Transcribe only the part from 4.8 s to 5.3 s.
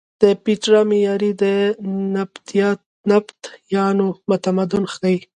ښیې.